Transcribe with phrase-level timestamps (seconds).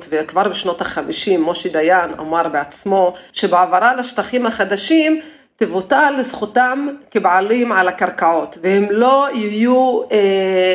[0.00, 5.20] וכבר בשנות החמישים מושי דיין אמר בעצמו שבהעברה לשטחים החדשים
[5.56, 10.16] תבוטל לזכותם כבעלים על הקרקעות והם לא יהיו אה,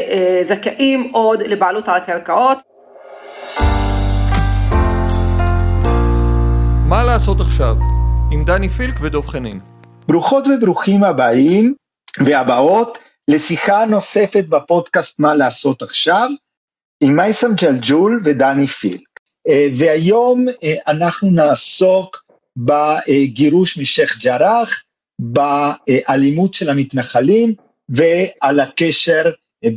[0.10, 2.58] אה, זכאים עוד לבעלות על הקרקעות.
[6.90, 7.76] מה לעשות עכשיו?
[8.32, 9.60] עם דני פילק ודב חנין.
[10.08, 11.74] ברוכות וברוכים הבאים
[12.20, 12.98] והבאות
[13.28, 16.30] לשיחה נוספת בפודקאסט מה לעשות עכשיו
[17.02, 19.09] עם מייסם ג'לג'ול ודני פילק.
[19.48, 22.26] אה, והיום אה, אנחנו נעסוק
[22.58, 24.84] בגירוש משייח' ג'ראח,
[25.20, 27.54] באלימות של המתנחלים
[27.90, 29.32] ועל הקשר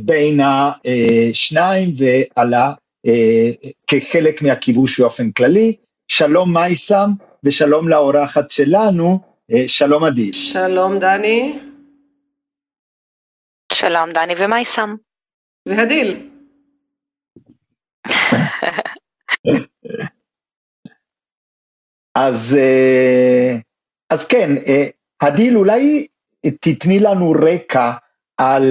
[0.05, 2.73] בין השניים ועל ה...
[3.07, 3.49] אה,
[3.87, 5.75] כחלק מהכיבוש באופן כללי.
[6.07, 7.09] שלום מייסם
[7.43, 9.19] ושלום לאורחת שלנו,
[9.67, 10.33] שלום עדי.
[10.33, 11.59] שלום דני.
[13.73, 14.95] שלום דני ומייסם.
[15.65, 16.29] והדיל.
[22.17, 23.55] אז, אה,
[24.09, 24.87] אז כן, אה,
[25.21, 26.07] הדיל אולי
[26.59, 27.91] תתני לנו רקע
[28.37, 28.63] על,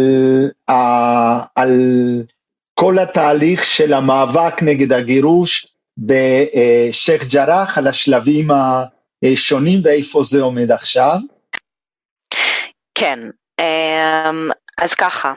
[1.55, 1.80] על
[2.74, 5.66] כל התהליך של המאבק נגד הגירוש
[5.98, 8.48] בשייח' ג'ראח, על השלבים
[9.24, 11.18] השונים ואיפה זה עומד עכשיו.
[12.94, 13.18] כן,
[13.61, 15.34] אמ, אז ככה,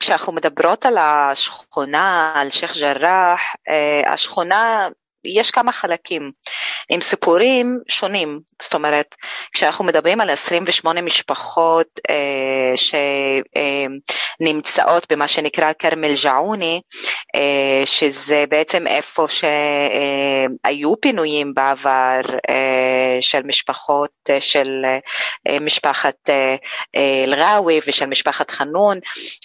[0.00, 4.88] כשאנחנו מדברות על השכונה, על שייח' ג'ראח, אה, השכונה
[5.24, 6.30] יש כמה חלקים
[6.88, 9.14] עם סיפורים שונים, זאת אומרת,
[9.52, 12.72] כשאנחנו מדברים על 28 משפחות אה,
[14.40, 16.80] שנמצאות במה שנקרא כרמל ג'עוני,
[17.34, 24.84] אה, שזה בעצם איפה שהיו פינויים בעבר אה, של משפחות אה, של
[25.48, 26.56] אה, משפחת אה,
[26.96, 28.98] אל-ראווי ושל משפחת חנון,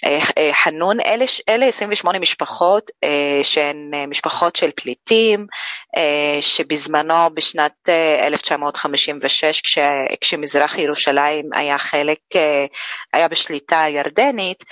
[0.04, 5.46] אה, אה, חנון, אלה, אלה 28 משפחות אה, שהן משפחות של פליטים, אה,
[6.40, 7.88] שבזמנו בשנת
[8.22, 9.78] 1956 כש,
[10.20, 12.66] כשמזרח ירושלים היה חלק, אה,
[13.12, 14.64] היה בשליטה ירדנית,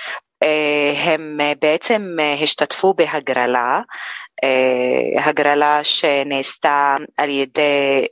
[0.42, 3.80] אה, הם בעצם השתתפו בהגרלה,
[5.18, 8.06] הגרלה שנעשתה על ידי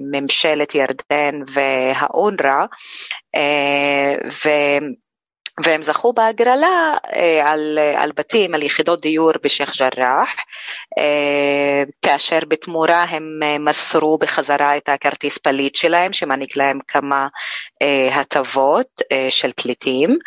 [0.00, 2.66] ממשלת ירדן והאונר"א,
[5.64, 10.28] והם זכו בהגרלה אה, על, על בתים, על יחידות דיור בשייח' ג'ראח,
[10.98, 17.28] אה, כאשר בתמורה הם אה, מסרו בחזרה את הכרטיס פליט שלהם, שמעניק להם כמה
[18.12, 20.18] הטבות של פליטים,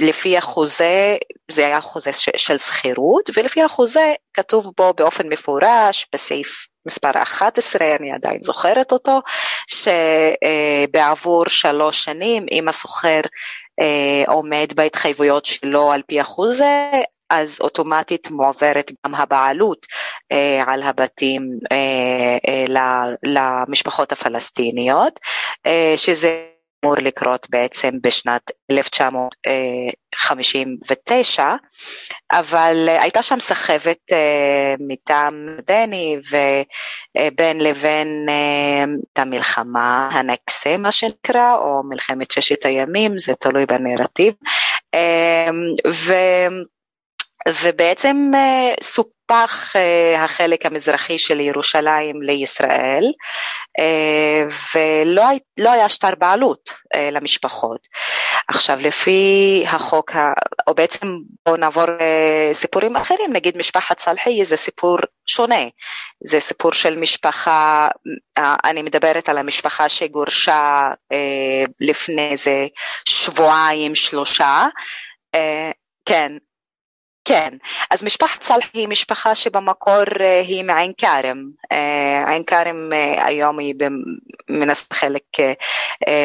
[0.00, 1.16] ולפי החוזה,
[1.50, 8.12] זה היה חוזה של שכירות, ולפי החוזה כתוב בו באופן מפורש בסעיף מספר 11, אני
[8.12, 9.20] עדיין זוכרת אותו,
[9.66, 13.20] שבעבור שלוש שנים, אם הסוחר
[13.80, 16.90] אה, עומד בהתחייבויות שלו על פי החוזה,
[17.30, 19.86] אז אוטומטית מועברת גם הבעלות
[20.32, 25.20] אה, על הבתים אה, אה, למשפחות הפלסטיניות,
[25.66, 31.54] אה, שזה אמור לקרות בעצם בשנת 1959,
[32.32, 40.92] אבל אה, הייתה שם סחבת אה, מטעם דני ובין לבין אה, את המלחמה, הנקסה מה
[40.92, 44.34] שנקרא, או מלחמת ששת הימים, זה תלוי בנרטיב.
[45.86, 46.14] ו...
[47.62, 48.30] ובעצם
[48.82, 49.72] סופח
[50.16, 53.12] החלק המזרחי של ירושלים לישראל,
[54.74, 55.24] ולא
[55.58, 56.70] לא היה שטר בעלות
[57.12, 57.80] למשפחות.
[58.48, 60.12] עכשיו לפי החוק,
[60.66, 61.16] או בעצם
[61.46, 61.84] בואו נעבור
[62.52, 65.64] סיפורים אחרים, נגיד משפחת סלחי זה סיפור שונה,
[66.24, 67.88] זה סיפור של משפחה,
[68.38, 70.90] אני מדברת על המשפחה שגורשה
[71.80, 72.66] לפני איזה
[73.08, 74.66] שבועיים שלושה,
[76.06, 76.32] כן,
[77.28, 77.56] כן,
[77.90, 83.58] אז משפחת סלח היא משפחה שבמקור אה, היא מעין כרם, אה, עין כרם אה, היום
[83.58, 83.74] היא
[84.48, 85.22] מנסה חלק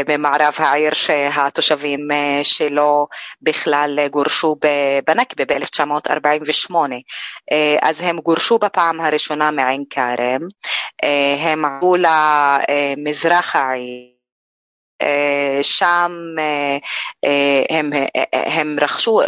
[0.08, 2.08] במערב העיר שהתושבים
[2.44, 3.08] שלו
[3.42, 4.56] בכלל גורשו
[5.08, 6.75] בנכבה ב-1948,
[7.81, 10.42] אז הם גורשו בפעם הראשונה מעין כרם,
[11.39, 14.13] הם עברו למזרח העיר.
[15.62, 16.12] שם
[17.69, 17.92] הם,
[18.31, 19.22] הם רכשו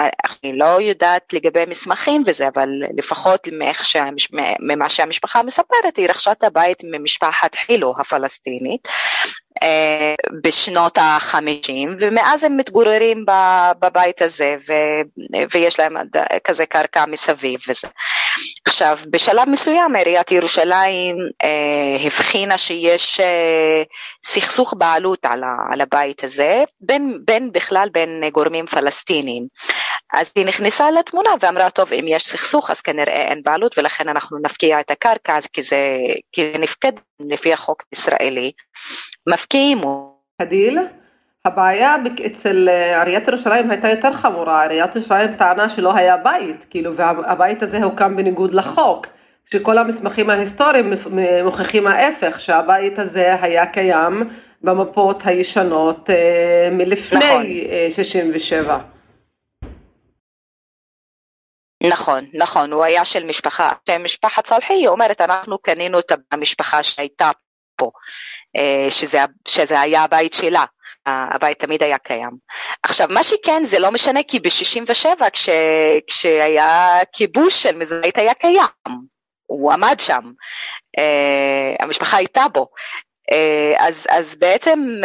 [0.00, 3.48] אני לא יודעת לגבי מסמכים וזה, אבל לפחות
[3.82, 4.28] שהמש...
[4.60, 8.88] ממה שהמשפחה מספרת, היא רכשה את הבית ממשפחת חילו הפלסטינית
[9.62, 10.14] אה,
[10.44, 13.24] בשנות החמישים, ומאז הם מתגוררים
[13.78, 14.72] בבית הזה, ו...
[15.54, 15.96] ויש להם
[16.44, 17.88] כזה קרקע מסביב וזה.
[18.66, 23.82] עכשיו, בשלב מסוים עיריית ירושלים אה, הבחינה שיש אה,
[24.24, 25.56] סכסוך בעלות על, ה...
[25.72, 29.46] על הבית הזה, בין, בין בכלל בין גורמים פלסטיניים.
[30.12, 34.38] אז היא נכנסה לתמונה ואמרה, טוב, אם יש סכסוך אז כנראה אין בעלות ולכן אנחנו
[34.38, 35.98] נפקיע את הקרקע, כי זה,
[36.32, 38.52] כי זה נפקד לפי החוק הישראלי,
[39.26, 39.80] מפקיעים.
[40.40, 40.78] הדיל,
[41.44, 41.96] הבעיה
[42.26, 47.62] אצל אה, עיריית ירושלים הייתה יותר חמורה, עיריית ירושלים טענה שלא היה בית, כאילו, והבית
[47.62, 49.06] הזה הוקם בניגוד לחוק.
[49.52, 50.92] שכל המסמכים ההיסטוריים
[51.44, 54.30] מוכיחים ההפך, שהבית הזה היה קיים
[54.62, 57.44] במפות הישנות אה, מלפני נכון.
[57.90, 58.78] 67.
[61.84, 66.82] אה, נכון, נכון, הוא היה של משפחה, משפחת סלחי, היא אומרת, אנחנו קנינו את המשפחה
[66.82, 67.30] שהייתה
[67.76, 67.90] פה,
[68.56, 70.64] אה, שזה, שזה היה הבית שלה,
[71.06, 72.30] הבית תמיד היה קיים.
[72.82, 75.48] עכשיו, מה שכן, זה לא משנה, כי ב-67, כש,
[76.06, 78.68] כשהיה כיבוש של מזרעית היה קיים,
[79.46, 80.32] הוא עמד שם,
[81.80, 82.68] המשפחה הייתה בו,
[83.78, 85.00] אז, אז בעצם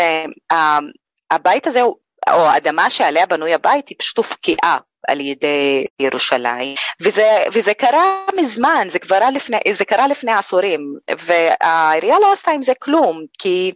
[1.32, 4.78] הבית הזה, או האדמה שעליה בנוי הבית, היא פשוט הופקעה
[5.08, 12.20] על ידי ירושלים, וזה, וזה קרה מזמן, זה, קרה לפני, זה קרה לפני עשורים, והעירייה
[12.20, 13.72] לא עשתה עם זה כלום, כי,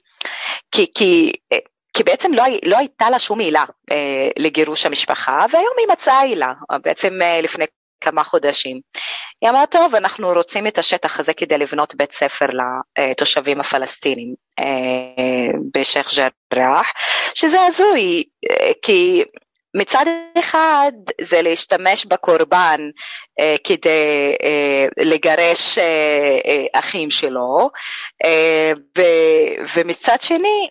[0.72, 1.32] כי, כי
[1.98, 6.54] כי בעצם לא, לא הייתה לה שום עילה אה, לגירוש המשפחה, והיום היא מצאה עילה,
[6.84, 7.66] בעצם אה, לפני
[8.02, 8.80] כמה חודשים.
[9.42, 12.46] היא אמרה, טוב, אנחנו רוצים את השטח הזה כדי לבנות בית ספר
[13.00, 16.14] לתושבים הפלסטינים אה, בשייח'
[16.54, 16.88] ג'ראח,
[17.34, 19.24] שזה הזוי, אה, כי
[19.78, 20.06] מצד
[20.40, 20.92] אחד
[21.22, 22.82] זה להשתמש בקורבן
[23.40, 27.70] אה, כדי אה, לגרש אה, אה, אחים שלו,
[28.26, 29.02] אה, ו,
[29.76, 30.70] ומצד שני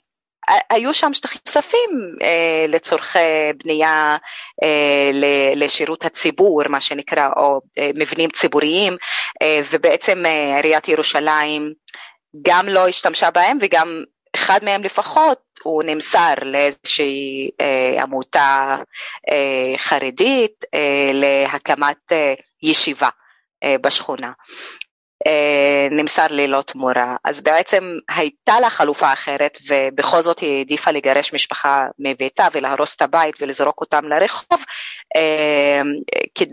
[0.70, 1.90] היו שם שטחים נוספים
[2.22, 3.18] אה, לצורכי
[3.64, 4.16] בנייה
[4.62, 5.10] אה,
[5.54, 8.96] לשירות הציבור, מה שנקרא, או אה, מבנים ציבוריים,
[9.42, 11.72] אה, ובעצם אה, ירושלים
[12.42, 14.02] גם לא השתמשה בהם וגם
[14.36, 18.76] אחד מהם לפחות הוא נמסר לאיזושהי אה, עמותה
[19.30, 23.08] אה, חרדית אה, להקמת אה, ישיבה
[23.64, 24.32] אה, בשכונה.
[25.26, 27.16] אה, נמסר ללא תמורה.
[27.24, 33.02] אז בעצם הייתה לה חלופה אחרת ובכל זאת היא העדיפה לגרש משפחה מביתה ולהרוס את
[33.02, 34.58] הבית ולזרוק אותם לרחוב
[35.16, 35.82] אה,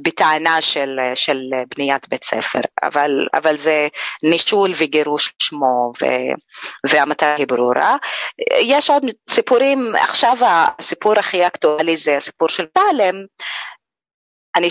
[0.03, 1.39] בטענה של, של
[1.75, 2.61] בניית בית ספר.
[2.83, 3.87] אבל, אבל זה
[4.23, 5.91] נישול וגירוש שמו
[6.87, 7.97] והמטרה היא ברורה.
[8.59, 13.15] יש עוד סיפורים, עכשיו הסיפור הכי אקטואלי זה הסיפור של טלם.
[14.55, 14.69] אני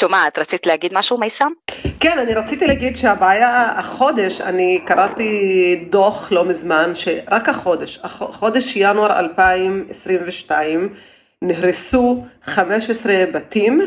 [0.00, 1.52] שומעת, רצית להגיד משהו מייסם?
[2.00, 9.18] כן, אני רציתי להגיד שהבעיה החודש, אני קראתי דוח לא מזמן, שרק החודש, חודש ינואר
[9.20, 10.94] 2022,
[11.42, 13.80] נהרסו 15 בתים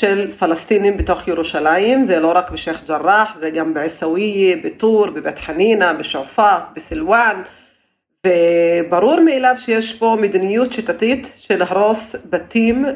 [0.00, 5.92] של פלסטינים בתוך ירושלים, זה לא רק בשייח' ג'ראח, זה גם בעיסאוויה, בטור, בבית חנינא,
[5.92, 7.42] בשועפאט, בסילואן,
[8.26, 12.90] וברור מאליו שיש פה מדיניות שיטתית של להרוס בתים אה,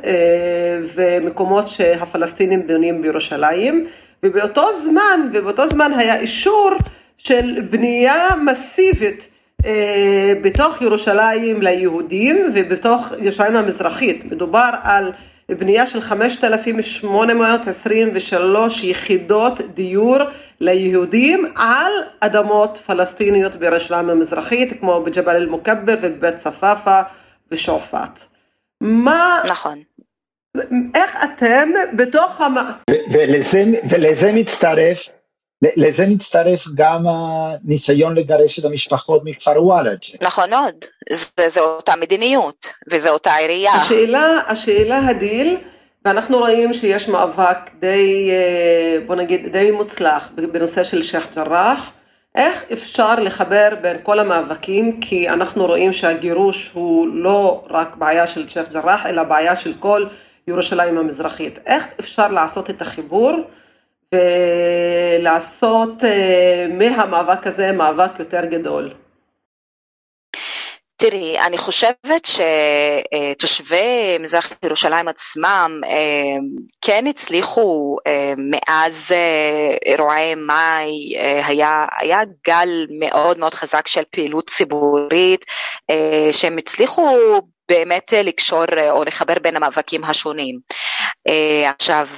[0.94, 3.86] ומקומות שהפלסטינים בונים בירושלים,
[4.22, 6.70] ובאותו זמן, ובאותו זמן היה אישור
[7.18, 9.28] של בנייה מסיבית
[9.64, 14.24] אה, בתוך ירושלים ליהודים ובתוך ירושלים המזרחית.
[14.24, 15.12] מדובר על
[15.48, 20.18] בנייה של 5,823 יחידות דיור
[20.60, 27.02] ליהודים על אדמות פלסטיניות בירושלים המזרחית, כמו בג'בל אל-מוכבר ובבית צפאפא
[27.50, 28.20] ושועפאט.
[28.80, 29.42] מה...
[29.50, 29.82] נכון.
[30.94, 32.54] איך אתם בתוך המ...
[33.12, 35.08] ולזה, ולזה מצטרף
[35.62, 40.18] לזה מצטרף גם הניסיון לגרש את המשפחות מכפר וולג'ה.
[40.22, 40.74] נכון מאוד,
[41.48, 43.72] זו אותה מדיניות וזו אותה עירייה.
[43.72, 45.58] השאלה, השאלה הדיל,
[46.06, 51.90] ואנחנו רואים שיש מאבק די, אה, בוא נגיד, די מוצלח בנושא של שייח' ג'ראח,
[52.34, 58.48] איך אפשר לחבר בין כל המאבקים, כי אנחנו רואים שהגירוש הוא לא רק בעיה של
[58.48, 60.06] שייח' ג'ראח, אלא בעיה של כל
[60.48, 61.58] ירושלים המזרחית.
[61.66, 63.32] איך אפשר לעשות את החיבור?
[64.14, 68.90] ולעשות אה, מהמאבק הזה מאבק יותר גדול.
[70.98, 72.28] תראי, אני חושבת
[73.36, 76.36] שתושבי מזרח ירושלים עצמם אה,
[76.80, 79.12] כן הצליחו אה, מאז
[79.86, 85.44] אירועי מאי, היה, היה גל מאוד מאוד חזק של פעילות ציבורית,
[86.32, 87.16] שהם הצליחו
[87.68, 90.58] באמת לקשור או לחבר בין המאבקים השונים.
[91.64, 92.08] עכשיו,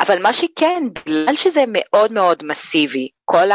[0.00, 3.48] אבל מה שכן, בגלל שזה מאוד מאוד מסיבי, כל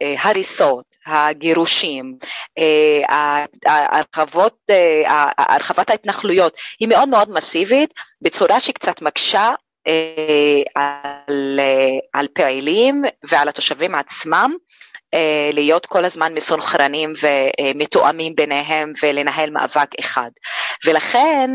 [0.00, 2.18] ההריסות, הגירושים,
[2.58, 9.54] אה, אה, הרחבת ההתנחלויות היא מאוד מאוד מסיבית בצורה שקצת מקשה
[9.86, 11.60] אה, על,
[12.12, 14.52] על פעילים ועל התושבים עצמם
[15.52, 20.30] להיות כל הזמן מסונכרנים ומתואמים ביניהם ולנהל מאבק אחד.
[20.86, 21.50] ולכן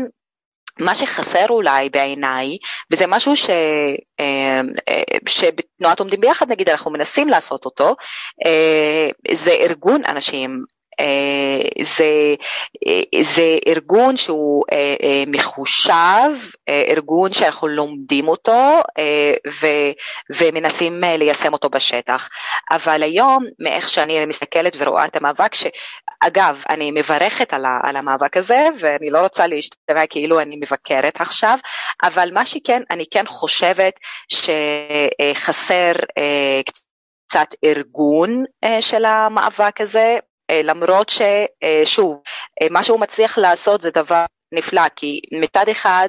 [0.80, 2.56] מה שחסר אולי בעיניי,
[2.90, 3.50] וזה משהו ש,
[4.20, 7.96] אה, אה, שבתנועת עומדים ביחד נגיד אנחנו מנסים לעשות אותו,
[8.46, 10.64] אה, זה ארגון אנשים
[11.82, 12.34] זה,
[13.20, 14.64] זה ארגון שהוא
[15.26, 16.30] מחושב,
[16.68, 18.82] ארגון שאנחנו לומדים אותו
[19.60, 19.66] ו,
[20.30, 22.28] ומנסים ליישם אותו בשטח.
[22.70, 25.54] אבל היום, מאיך שאני מסתכלת ורואה את המאבק,
[26.20, 31.20] אגב, אני מברכת על, ה, על המאבק הזה, ואני לא רוצה להשתמע כאילו אני מבקרת
[31.20, 31.58] עכשיו,
[32.02, 33.94] אבל מה שכן, אני כן חושבת
[34.28, 36.60] שחסר אה,
[37.26, 40.18] קצת ארגון אה, של המאבק הזה, אה,
[40.52, 42.22] למרות ששוב,
[42.70, 46.08] מה שהוא מצליח לעשות זה דבר נפלא, כי מצד אחד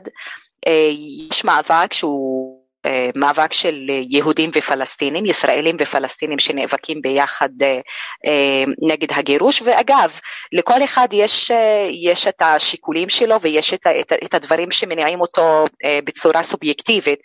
[1.30, 7.80] יש מאבק שהוא אה, מאבק של יהודים ופלסטינים, ישראלים ופלסטינים שנאבקים ביחד אה,
[8.28, 10.20] אה, נגד הגירוש, ואגב,
[10.52, 11.52] לכל אחד יש,
[11.92, 15.66] יש את השיקולים שלו ויש את, את, את הדברים שמניעים אותו
[16.06, 17.20] בצורה סובייקטיבית,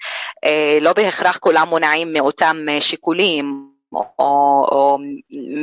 [0.80, 3.71] לא בהכרח כולם מונעים מאותם שיקולים.
[3.92, 4.98] או, או, או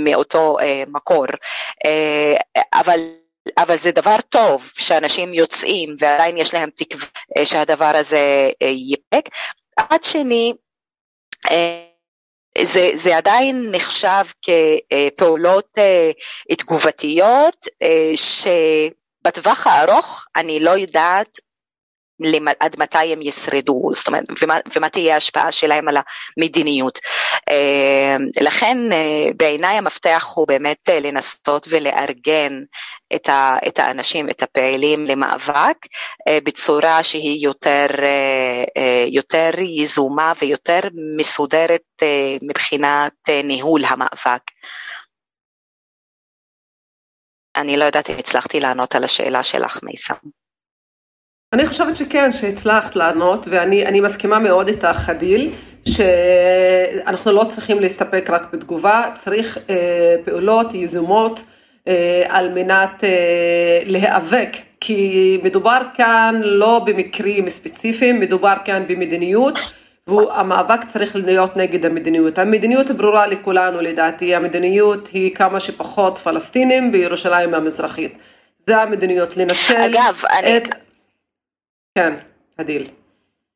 [0.03, 0.57] מאותו
[0.87, 1.25] מקור,
[2.73, 2.99] אבל
[3.57, 7.07] אבל זה דבר טוב שאנשים יוצאים ועדיין יש להם תקווה
[7.45, 9.29] שהדבר הזה ייפק,
[9.79, 10.53] מצד שני,
[11.51, 11.85] אה,
[12.61, 16.11] זה, זה עדיין נחשב כפעולות אה,
[16.57, 21.39] תגובתיות אה, שבטווח הארוך אני לא יודעת
[22.59, 25.97] עד מתי הם ישרדו, זאת אומרת, ומה, ומה תהיה ההשפעה שלהם על
[26.37, 26.99] המדיניות.
[28.41, 28.77] לכן
[29.37, 32.53] בעיניי המפתח הוא באמת לנסות ולארגן
[33.15, 35.77] את, ה, את האנשים, את הפעילים למאבק
[36.29, 37.87] בצורה שהיא יותר,
[39.07, 40.79] יותר יזומה ויותר
[41.17, 42.03] מסודרת
[42.41, 44.41] מבחינת ניהול המאבק.
[47.55, 50.13] אני לא יודעת אם הצלחתי לענות על השאלה שלך, מייסם.
[51.53, 55.53] אני חושבת שכן, שהצלחת לענות, ואני מסכימה מאוד איתך, חדיל,
[55.87, 61.43] שאנחנו לא צריכים להסתפק רק בתגובה, צריך אה, פעולות יזומות
[61.87, 69.59] אה, על מנת אה, להיאבק, כי מדובר כאן לא במקרים ספציפיים, מדובר כאן במדיניות,
[70.07, 72.37] והמאבק צריך להיות נגד המדיניות.
[72.37, 78.17] המדיניות ברורה לכולנו לדעתי, המדיניות היא כמה שפחות פלסטינים בירושלים המזרחית.
[78.67, 80.43] זה המדיניות, לנצל אגב, את...
[80.43, 80.88] אני...
[81.95, 82.13] כן,
[82.57, 82.91] הדיל.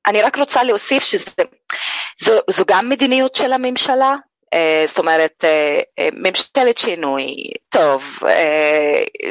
[0.07, 4.15] אני רק רוצה להוסיף שזו גם מדיניות של הממשלה,
[4.53, 7.35] אה, זאת אומרת, אה, אה, ממשלת שינוי,
[7.69, 8.19] טוב,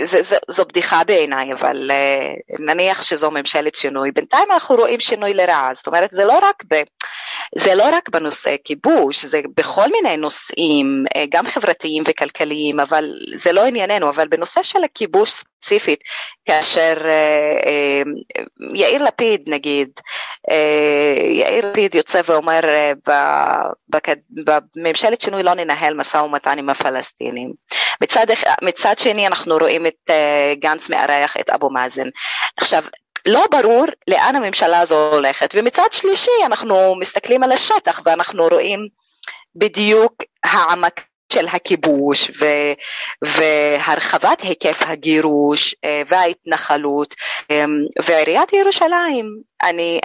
[0.02, 1.90] זה, זה, זו בדיחה בעיניי, אבל
[2.58, 4.10] נניח שזו ממשלת שינוי.
[4.10, 6.82] בינתיים אנחנו רואים שינוי לרעה, זאת אומרת, זה לא רק ב...
[7.56, 13.64] זה לא רק בנושא כיבוש, זה בכל מיני נושאים, גם חברתיים וכלכליים, אבל זה לא
[13.64, 15.98] ענייננו, אבל בנושא של הכיבוש ספציפית,
[16.46, 16.96] כאשר
[18.74, 19.88] יאיר לפיד נגיד,
[21.30, 22.60] יאיר לפיד יוצא ואומר
[24.28, 27.52] בממשלת שינוי לא ננהל משא ומתן עם הפלסטינים.
[28.00, 28.26] מצד,
[28.62, 30.10] מצד שני אנחנו רואים את
[30.54, 32.08] גנץ מארח את אבו מאזן.
[32.56, 32.82] עכשיו
[33.26, 38.88] לא ברור לאן הממשלה הזו הולכת, ומצד שלישי אנחנו מסתכלים על השטח ואנחנו רואים
[39.56, 40.12] בדיוק
[40.44, 41.00] העמק
[41.32, 42.46] של הכיבוש ו,
[43.22, 45.74] והרחבת היקף הגירוש
[46.08, 47.14] וההתנחלות
[48.02, 49.26] ועיריית ירושלים,
[49.62, 50.00] אני,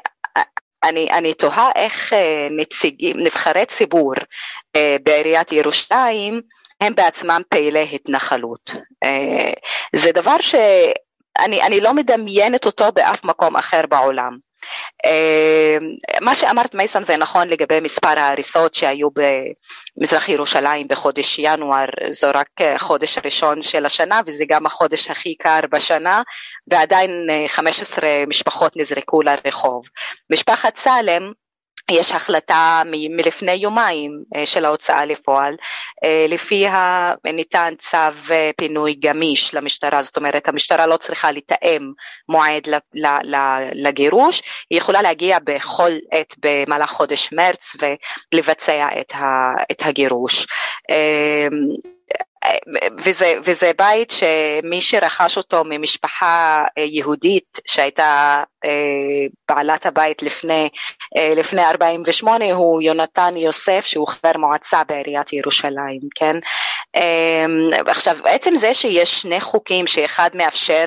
[0.83, 2.13] אני, אני תוהה איך
[2.51, 4.13] נציגים, נבחרי ציבור
[5.03, 6.41] בעיריית ירושלים
[6.81, 8.71] הם בעצמם פעילי התנחלות.
[9.95, 10.55] זה דבר ש...
[11.39, 14.37] אני, אני לא מדמיינת אותו באף מקום אחר בעולם.
[15.05, 15.77] אה,
[16.21, 19.09] מה שאמרת מייסם זה נכון לגבי מספר ההריסות שהיו
[19.97, 25.59] במזרח ירושלים בחודש ינואר, זו רק חודש ראשון של השנה וזה גם החודש הכי קר
[25.71, 26.21] בשנה
[26.67, 29.85] ועדיין 15 משפחות נזרקו לרחוב.
[30.29, 31.31] משפחת סלם
[31.91, 35.55] יש החלטה מלפני יומיים אה, של ההוצאה לפועל,
[36.03, 37.97] אה, לפיה ניתן צו
[38.31, 41.91] אה, פינוי גמיש למשטרה, זאת אומרת המשטרה לא צריכה לתאם
[42.29, 42.67] מועד
[43.73, 47.75] לגירוש, היא יכולה להגיע בכל עת במהלך חודש מרץ
[48.33, 48.87] ולבצע
[49.71, 50.47] את הגירוש.
[52.99, 58.69] וזה, וזה בית שמי שרכש אותו ממשפחה אה, יהודית שהייתה אה,
[59.49, 60.69] בעלת הבית לפני,
[61.17, 66.35] אה, לפני 48 הוא יונתן יוסף שהוא חבר מועצה בעיריית ירושלים, כן?
[67.87, 70.85] עכשיו עצם זה שיש שני חוקים שאחד מאפשר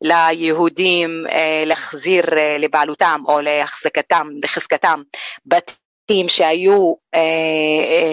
[0.00, 1.24] ליהודים
[1.66, 2.24] להחזיר
[2.58, 5.02] לבעלותם או להחזקתם, לחזקתם
[5.46, 5.81] בתים
[6.28, 6.94] שהיו,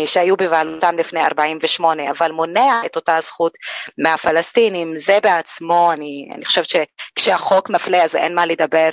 [0.06, 3.58] שהיו בבעלותם לפני 48, אבל מונע את אותה זכות
[3.98, 8.89] מהפלסטינים, זה בעצמו, אני, אני חושבת שכשהחוק מפלה אז אין מה לדבר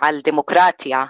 [0.00, 1.04] על דמוקרטיה,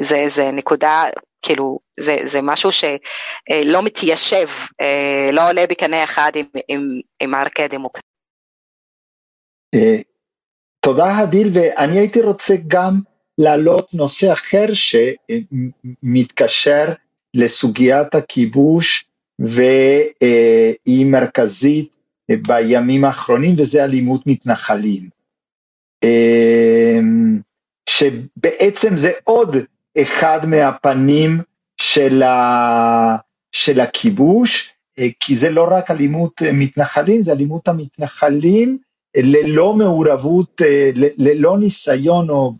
[0.00, 1.04] זה, זה נקודה
[1.42, 4.48] כאילו זה, זה משהו שלא מתיישב,
[5.32, 8.08] לא עולה בקנה אחד עם, עם, עם ערכי הדמוקרטיה.
[10.80, 13.00] תודה הדיל, ואני הייתי רוצה גם
[13.38, 14.66] להעלות נושא אחר
[16.02, 16.92] שמתקשר
[17.34, 19.04] לסוגיית הכיבוש
[19.38, 21.88] והיא מרכזית
[22.46, 25.02] בימים האחרונים וזה אלימות מתנחלים.
[27.88, 29.56] שבעצם זה עוד
[30.02, 31.38] אחד מהפנים
[31.80, 33.16] של, ה,
[33.52, 34.72] של הכיבוש,
[35.20, 38.78] כי זה לא רק אלימות מתנחלים, זה אלימות המתנחלים
[39.22, 40.60] ללא מעורבות,
[41.18, 42.52] ללא ניסיון או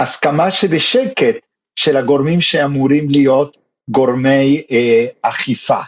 [0.00, 1.36] בהסכמה שבשקט
[1.78, 3.56] של הגורמים שאמורים להיות
[3.90, 4.62] גורמי
[5.22, 5.80] אכיפה.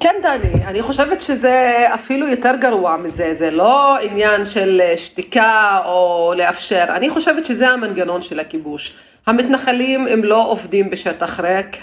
[0.00, 6.32] כן דני, אני חושבת שזה אפילו יותר גרוע מזה, זה לא עניין של שתיקה או
[6.36, 8.96] לאפשר, אני חושבת שזה המנגנון של הכיבוש.
[9.26, 11.76] המתנחלים הם לא עובדים בשטח ריק,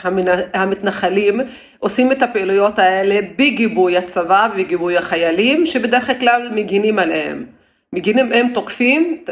[0.53, 1.41] המתנחלים
[1.79, 7.45] עושים את הפעילויות האלה בגיבוי הצבא ובגיבוי החיילים שבדרך כלל מגינים עליהם.
[7.93, 9.23] מגינים, הם תוקפים,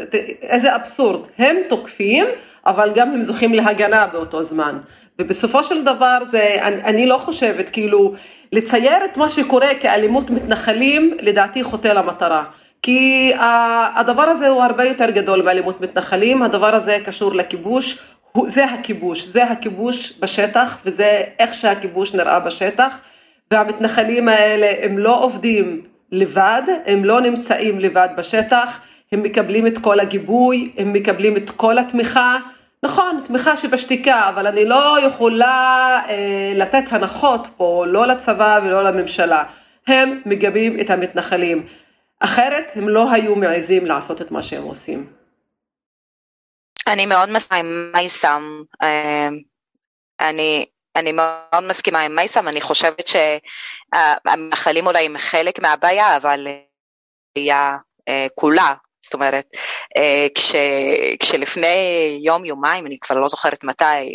[0.42, 2.24] איזה אבסורד, הם תוקפים
[2.68, 4.78] אבל גם הם זוכים להגנה באותו זמן.
[5.18, 8.14] ובסופו של דבר זה, אני, אני לא חושבת, כאילו,
[8.52, 12.44] לצייר את מה שקורה כאלימות מתנחלים, לדעתי חוטא למטרה.
[12.82, 13.32] כי
[13.94, 17.98] הדבר הזה הוא הרבה יותר גדול מאלימות מתנחלים, הדבר הזה קשור לכיבוש,
[18.46, 23.00] זה הכיבוש, זה הכיבוש בשטח וזה איך שהכיבוש נראה בשטח.
[23.50, 25.82] והמתנחלים האלה הם לא עובדים
[26.12, 28.80] לבד, הם לא נמצאים לבד בשטח,
[29.12, 32.36] הם מקבלים את כל הגיבוי, הם מקבלים את כל התמיכה,
[32.82, 39.44] נכון, תמיכה שבשתיקה, אבל אני לא יכולה אה, לתת הנחות פה, לא לצבא ולא לממשלה,
[39.86, 41.62] הם מגבים את המתנחלים.
[42.20, 45.12] אחרת הם לא היו מעזים לעשות את מה שהם עושים.
[46.86, 49.28] אני מאוד מסכימה עם מייסם, אה,
[50.20, 56.46] אני, אני מאוד מסכימה עם מייסם, אני חושבת שהמאכלים אולי הם חלק מהבעיה, אבל
[57.34, 57.52] היא
[58.08, 59.46] אה, כולה, זאת אומרת,
[59.96, 60.54] אה, כש,
[61.20, 64.14] כשלפני יום יומיים, אני כבר לא זוכרת מתי,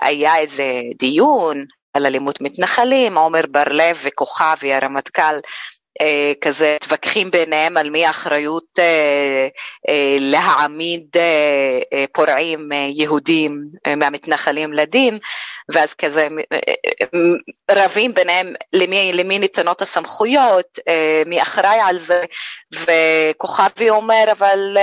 [0.00, 0.64] היה איזה
[0.98, 5.34] דיון על אלימות מתנחלים, עומר בר לב וכוכבי הרמטכ"ל
[6.40, 9.48] כזה מתווכחים ביניהם על מי האחריות אה,
[9.88, 11.16] אה, להעמיד
[12.12, 13.64] פורעים יהודים
[13.96, 15.18] מהמתנחלים לדין
[15.72, 16.28] ואז כזה
[17.70, 20.78] רבים ביניהם למי, למי ניתנות הסמכויות,
[21.26, 22.24] מי אחראי על זה
[22.74, 24.76] וכוכבי אומר אבל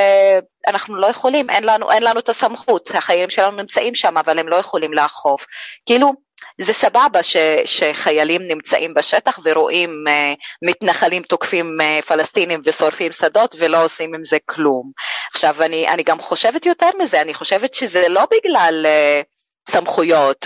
[0.67, 4.47] אנחנו לא יכולים, אין לנו, אין לנו את הסמכות, החיילים שלנו נמצאים שם אבל הם
[4.47, 5.45] לא יכולים לאכוף,
[5.85, 6.26] כאילו
[6.61, 13.83] זה סבבה ש, שחיילים נמצאים בשטח ורואים uh, מתנחלים תוקפים uh, פלסטינים ושורפים שדות ולא
[13.83, 14.91] עושים עם זה כלום.
[15.33, 20.45] עכשיו אני, אני גם חושבת יותר מזה, אני חושבת שזה לא בגלל uh, סמכויות.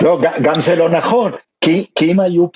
[0.00, 2.46] לא, גם זה לא נכון, כי, כי, אם היו,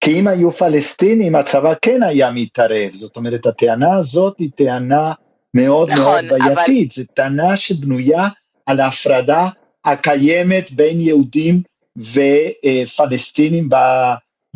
[0.00, 5.12] כי אם היו פלסטינים הצבא כן היה מתערב, זאת אומרת הטענה הזאת היא טענה
[5.54, 7.04] מאוד נכון, מאוד בעייתית, אבל...
[7.04, 8.28] זו טענה שבנויה
[8.66, 9.48] על ההפרדה
[9.84, 11.62] הקיימת בין יהודים
[11.96, 13.68] ופלסטינים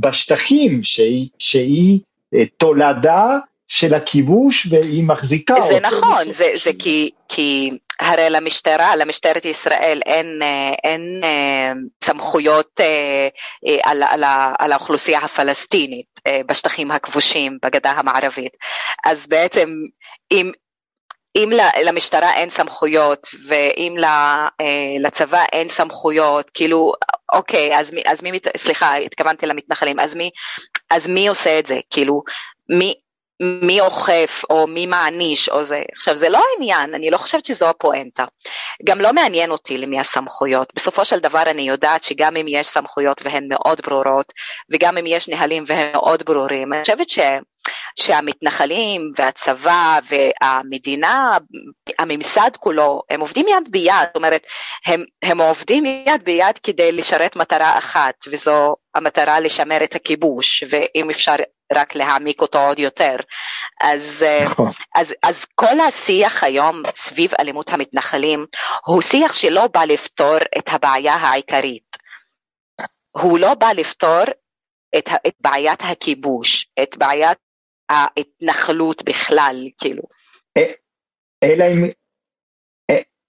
[0.00, 2.00] בשטחים, שהיא, שהיא
[2.34, 5.66] אה, תולדה של הכיבוש והיא מחזיקה אותו.
[5.66, 11.72] זה נכון, זה, זה כי, כי הרי למשטרה, למשטרת ישראל אין, אה, אין אה,
[12.04, 12.80] סמכויות
[13.82, 14.24] על, על,
[14.58, 18.52] על האוכלוסייה הפלסטינית בשטחים הכבושים בגדה המערבית.
[19.04, 19.74] אז בעצם
[20.32, 20.52] אם,
[21.36, 21.50] אם
[21.84, 23.96] למשטרה אין סמכויות ואם
[25.00, 26.92] לצבא אין סמכויות, כאילו
[27.32, 30.30] אוקיי, אז מי, אז מי, סליחה, התכוונתי למתנחלים, אז מי,
[30.90, 31.78] אז מי עושה את זה?
[31.90, 32.22] כאילו,
[32.68, 32.94] מי,
[33.40, 35.80] מי אוכף או מי מעניש או זה.
[35.96, 38.24] עכשיו זה לא העניין, אני לא חושבת שזו הפואנטה.
[38.84, 40.72] גם לא מעניין אותי למי הסמכויות.
[40.74, 44.32] בסופו של דבר אני יודעת שגם אם יש סמכויות והן מאוד ברורות,
[44.70, 47.18] וגם אם יש נהלים והם מאוד ברורים, אני חושבת ש...
[48.02, 51.38] שהמתנחלים והצבא והמדינה,
[51.98, 54.46] הממסד כולו, הם עובדים יד ביד, זאת אומרת,
[54.86, 61.10] הם, הם עובדים יד ביד כדי לשרת מטרה אחת, וזו המטרה לשמר את הכיבוש, ואם
[61.10, 61.34] אפשר
[61.72, 63.16] רק להעמיק אותו עוד יותר.
[63.80, 64.70] אז, נכון.
[64.94, 68.46] אז, אז כל השיח היום סביב אלימות המתנחלים
[68.86, 71.96] הוא שיח שלא בא לפתור את הבעיה העיקרית.
[73.10, 74.22] הוא לא בא לפתור
[74.98, 77.38] את, את בעיית הכיבוש, את בעיית
[77.90, 80.02] ההתנחלות בכלל, כאילו.
[81.44, 81.84] אלא אם,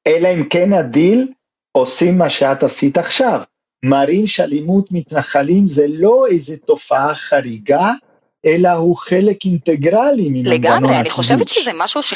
[0.07, 1.27] אלא אם כן הדיל
[1.71, 3.41] עושים מה שאת עשית עכשיו,
[3.85, 7.91] מראים שאלימות מתנחלים זה לא איזה תופעה חריגה,
[8.45, 10.65] אלא הוא חלק אינטגרלי ממנגנון הכיבוש.
[10.65, 12.13] לגמרי, אני חושבת שזה משהו ש...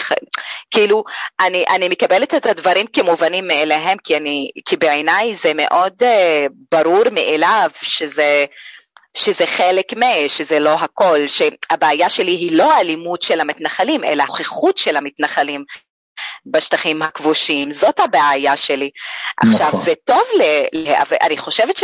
[0.71, 1.03] כאילו,
[1.39, 7.03] אני, אני מקבלת את הדברים כמובנים מאליהם, כי, אני, כי בעיניי זה מאוד uh, ברור
[7.11, 8.45] מאליו שזה...
[9.15, 14.77] שזה חלק מה, שזה לא הכל, שהבעיה שלי היא לא האלימות של המתנחלים, אלא הנוכחות
[14.77, 15.63] של המתנחלים
[16.45, 18.89] בשטחים הכבושים, זאת הבעיה שלי.
[19.37, 19.79] עכשיו, נכון.
[19.79, 20.41] זה טוב, ל...
[21.21, 21.83] אני חושבת ש...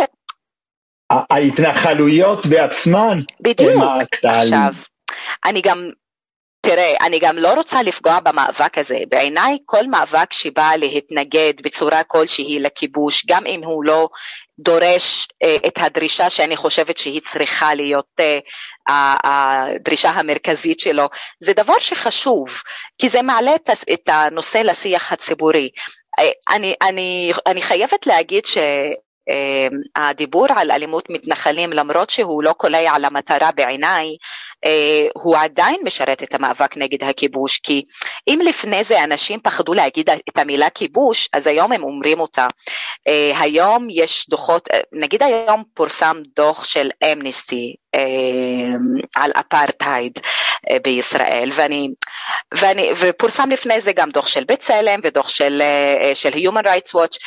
[1.11, 4.33] ההתנחלויות בעצמן בדיוק, הם הקטעים.
[4.33, 4.73] עכשיו,
[5.45, 5.89] אני גם,
[6.61, 8.99] תראה, אני גם לא רוצה לפגוע במאבק הזה.
[9.09, 14.09] בעיניי כל מאבק שבא להתנגד בצורה כלשהי לכיבוש, גם אם הוא לא
[14.63, 18.39] דורש אה, את הדרישה שאני חושבת שהיא צריכה להיות אה,
[19.23, 22.47] הדרישה המרכזית שלו, זה דבר שחשוב,
[22.97, 23.51] כי זה מעלה
[23.93, 25.69] את הנושא לשיח הציבורי.
[26.19, 28.57] אה, אני, אני, אני חייבת להגיד ש...
[29.95, 34.15] הדיבור על אלימות מתנחלים למרות שהוא לא קולע על המטרה בעיניי
[35.13, 37.83] הוא עדיין משרת את המאבק נגד הכיבוש כי
[38.27, 42.47] אם לפני זה אנשים פחדו להגיד את המילה כיבוש אז היום הם אומרים אותה.
[43.07, 47.75] אה, היום יש דוחות, אה, נגיד היום פורסם דוח של אמנסטי
[49.15, 50.19] על אפרטהייד
[50.83, 51.87] בישראל ואני,
[52.53, 55.61] ואני, ופורסם לפני זה גם דוח של בצלם ודוח של,
[56.13, 57.17] של Human Rights Watch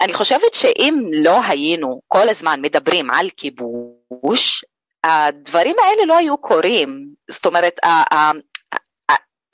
[0.00, 4.64] אני חושבת שאם לא היינו כל הזמן מדברים על כיבוש,
[5.04, 7.80] הדברים האלה לא היו קורים, זאת אומרת,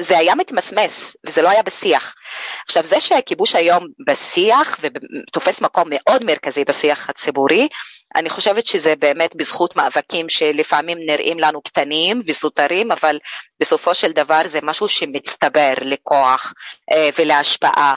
[0.03, 2.15] זה היה מתמסמס וזה לא היה בשיח.
[2.67, 7.69] עכשיו זה שהכיבוש היום בשיח ותופס מקום מאוד מרכזי בשיח הציבורי,
[8.17, 13.19] אני חושבת שזה באמת בזכות מאבקים שלפעמים נראים לנו קטנים וסותרים, אבל
[13.61, 16.55] בסופו של דבר זה משהו שמצטבר לכוח
[16.93, 17.95] אה, ולהשפעה.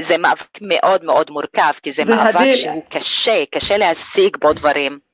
[0.00, 2.24] זה מאבק מאוד מאוד מורכב, כי זה והדיל...
[2.24, 5.05] מאבק שהוא קשה, קשה להשיג בו דברים.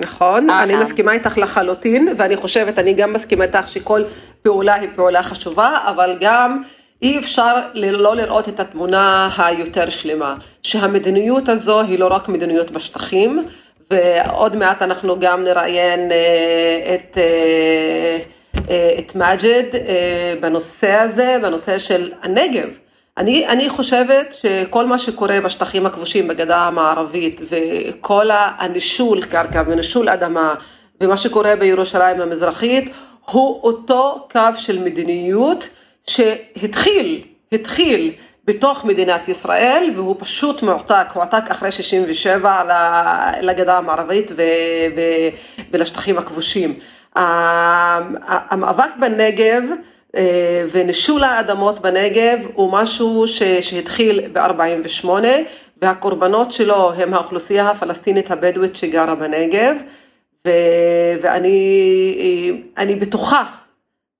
[0.00, 4.02] נכון, אה, אני מסכימה איתך לחלוטין, ואני חושבת, אני גם מסכימה איתך שכל
[4.42, 6.62] פעולה היא פעולה חשובה, אבל גם
[7.02, 13.46] אי אפשר לא לראות את התמונה היותר שלמה, שהמדיניות הזו היא לא רק מדיניות בשטחים,
[13.90, 19.64] ועוד מעט אנחנו גם נראיין אה, את, אה, את מג'ד
[20.40, 22.68] בנושא הזה, בנושא של הנגב.
[23.18, 30.54] אני, אני חושבת שכל מה שקורה בשטחים הכבושים בגדה המערבית וכל הנישול קרקע ונישול אדמה
[31.00, 32.92] ומה שקורה בירושלים המזרחית
[33.30, 35.68] הוא אותו קו של מדיניות
[36.06, 38.12] שהתחיל, התחיל
[38.44, 42.62] בתוך מדינת ישראל והוא פשוט מועתק, הועתק אחרי 67
[43.40, 44.42] לגדה המערבית ו,
[44.96, 45.00] ו,
[45.70, 46.78] ולשטחים הכבושים.
[47.14, 49.62] המאבק בנגב
[50.72, 53.24] ונישול האדמות בנגב הוא משהו
[53.60, 55.08] שהתחיל ב-48
[55.82, 59.76] והקורבנות שלו הם האוכלוסייה הפלסטינית הבדואית שגרה בנגב
[61.22, 63.44] ואני בטוחה,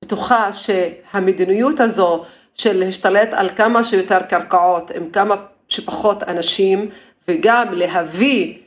[0.05, 2.25] בטוחה שהמדיניות הזו
[2.55, 5.35] של להשתלט על כמה שיותר קרקעות עם כמה
[5.69, 6.91] שפחות אנשים
[7.29, 8.62] וגם להביא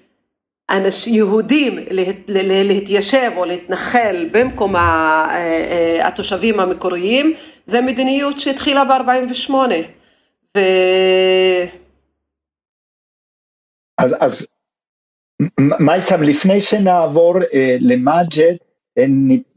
[1.07, 1.79] יהודים
[2.47, 7.33] להתיישב או להתנחל במקום אה, התושבים המקוריים,
[7.65, 9.53] זה מדיניות שהתחילה ב-48.
[10.57, 10.59] ו...
[13.97, 14.47] אז, אז
[15.79, 18.55] מייסם, לפני שנעבור אה, למג'ד,
[18.97, 19.05] אה,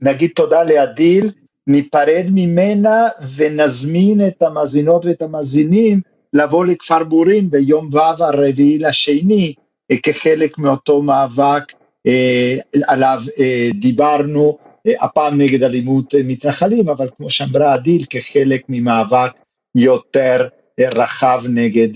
[0.03, 1.31] נגיד תודה לאדיל,
[1.67, 6.01] ניפרד ממנה ונזמין את המאזינות ואת המאזינים
[6.33, 9.55] לבוא לכפר בורין ביום ו' הרביעי לשני,
[9.97, 11.73] כחלק מאותו מאבק
[12.07, 12.55] אה,
[12.87, 19.33] עליו אה, דיברנו, אה, הפעם נגד אלימות מתנחלים, אבל כמו שאמרה עדיל, כחלק ממאבק
[19.75, 20.49] יותר
[20.95, 21.89] רחב נגד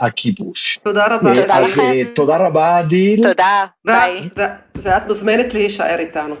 [0.00, 0.78] הכיבוש.
[0.78, 1.34] תודה רבה.
[1.34, 2.12] תודה לכם.
[2.14, 3.22] תודה רבה עדיל.
[3.22, 4.20] תודה, ביי.
[4.82, 6.34] ואת מוזמנת להישאר איתנו.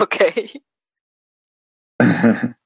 [0.00, 0.46] אוקיי.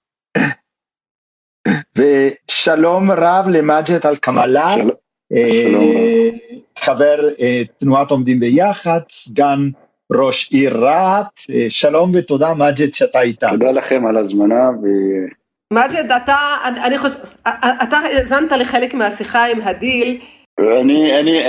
[1.97, 4.75] ושלום רב למג'ד אל-קמאלה.
[5.37, 6.29] אה,
[6.79, 9.59] חבר אה, תנועת עומדים ביחד, סגן
[10.13, 13.53] ראש עיר רהט, אה, שלום ותודה מג'ד שאתה איתנו.
[13.53, 14.71] תודה לכם על הזמנה.
[14.83, 14.87] ו...
[15.73, 16.37] מג'ד, אתה,
[16.85, 17.19] אני חושב,
[17.83, 20.21] אתה האזנת לחלק מהשיחה עם הדיל.
[20.81, 21.43] אני, אני,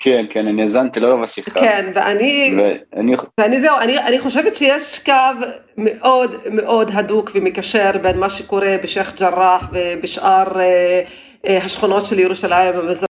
[0.00, 1.60] כן, כן, אני האזנתי לרוב השיחה.
[1.60, 2.54] כן, ואני,
[2.92, 8.76] ואני, ואני זהו, אני, אני חושבת שיש קו מאוד מאוד הדוק ומקשר בין מה שקורה
[8.82, 10.44] בשייח' ג'ראח ובשאר
[11.44, 13.13] השכונות של ירושלים המזרחית.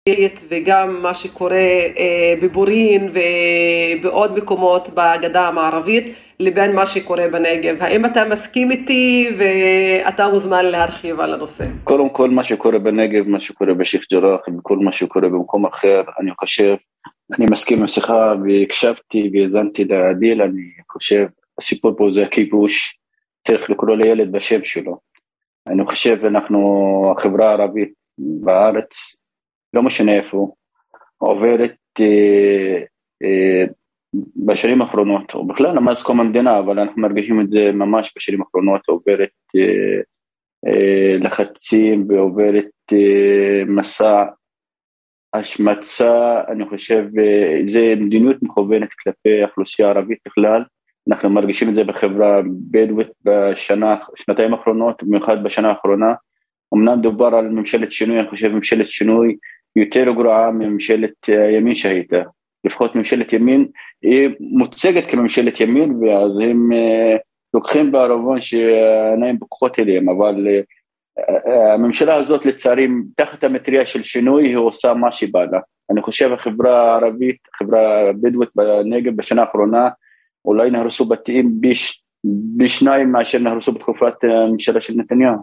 [0.48, 1.56] וגם מה שקורה
[1.98, 7.76] אה, בבורין ובעוד מקומות בגדה המערבית לבין מה שקורה בנגב.
[7.80, 11.64] האם אתה מסכים איתי ואתה מוזמן להרחיב על הנושא?
[11.84, 16.30] קודם כל מה שקורה בנגב, מה שקורה בשייח' ג'ראח וכל מה שקורה במקום אחר, אני
[16.40, 16.74] חושב,
[17.38, 21.26] אני מסכים עם השיחה והקשבתי והאזנתי לעדיל, אני חושב,
[21.58, 22.98] הסיפור פה זה הכיבוש,
[23.46, 24.98] צריך לקרוא לילד בשם שלו.
[25.66, 29.16] אני חושב אנחנו, החברה הערבית בארץ,
[29.74, 30.52] לא משנה איפה,
[31.18, 32.82] עוברת אה,
[33.22, 33.64] אה,
[34.46, 38.80] בשנים האחרונות, או בכלל מאז קום המדינה, אבל אנחנו מרגישים את זה ממש בשנים האחרונות,
[38.88, 40.00] עוברת אה,
[40.66, 44.24] אה, לחצים ועוברת אה, מסע
[45.34, 50.62] השמצה, אני חושב, אה, זה מדיניות מכוונת כלפי האוכלוסייה הערבית בכלל,
[51.08, 56.14] אנחנו מרגישים את זה בחברה הבדואית בשנה, שנתיים האחרונות, במיוחד בשנה האחרונה.
[56.74, 59.36] אמנם דובר על ממשלת שינוי, אני חושב ממשלת שינוי
[59.78, 62.22] יותר גרועה מממשלת הימין שהייתה.
[62.64, 63.66] לפחות ממשלת ימין,
[64.02, 67.18] היא מוצגת כממשלת ימין, ואז הם uh,
[67.54, 74.56] לוקחים בערבון שהעיניים פקוחות אליהם, אבל uh, הממשלה הזאת לצערי, תחת המטריה של שינוי, היא
[74.56, 75.58] עושה מה שבא לה.
[75.90, 79.88] אני חושב החברה הערבית, החברה הבדואית בנגב בשנה האחרונה,
[80.44, 82.02] אולי נהרסו בתים בש,
[82.56, 85.36] בשניים מאשר נהרסו בתקופת הממשלה של נתניהו.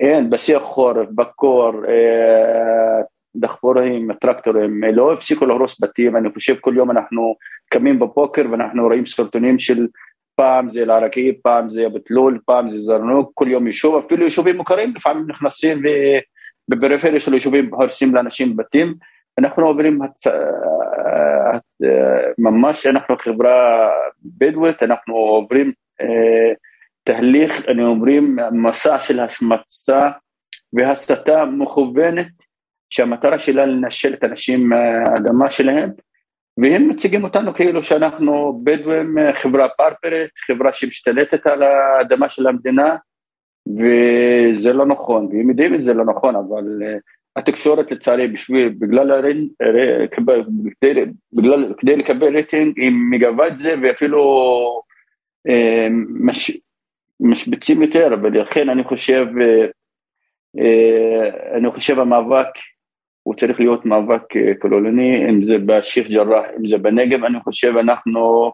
[0.00, 3.02] אין, בשיא החורף, בקור, אה,
[3.40, 7.34] דחפורים, טרקטורים, לא הפסיקו להרוס בתים, אני חושב כל יום אנחנו
[7.70, 9.86] קמים בבוקר ואנחנו רואים סרטונים של
[10.34, 14.56] פעם זה אל-עראקיב, פעם זה אבו תלול, פעם זה זרנוק, כל יום יישוב, אפילו יישובים
[14.56, 15.82] מוכרים לפעמים נכנסים
[16.68, 18.94] ובפריפריה של יישובים הורסים לאנשים בתים,
[19.38, 20.26] אנחנו עוברים הצ...
[22.38, 23.88] ממש אנחנו חברה
[24.24, 26.52] בדואית, אנחנו עוברים אה,
[27.04, 30.10] תהליך, אני אומרים, מסע של השמצה
[30.72, 32.26] והסתה מכוונת
[32.90, 35.90] שהמטרה שלה לנשל את האנשים מהאדמה שלהם
[36.58, 42.96] והם מציגים אותנו כאילו שאנחנו בדואים, חברה פרפרית, חברה שמשתלטת על האדמה של המדינה
[43.68, 47.00] וזה לא נכון, והם יודעים את זה לא נכון, אבל uh,
[47.36, 49.48] התקשורת לצערי בשביל, בגלל, הרין,
[50.80, 54.22] כדי, בגלל, כדי לקבל רייטינג היא מגבה את זה ואפילו
[55.48, 55.52] uh,
[56.20, 56.58] מש,
[57.20, 59.70] משביצים יותר, ולכן אני חושב, uh,
[60.60, 62.48] uh, אני חושב המאבק
[63.28, 64.22] הוא צריך להיות מאבק
[64.58, 68.52] כוללני, אם זה בשייח' ג'ראח, אם זה בנגב, אני חושב אנחנו,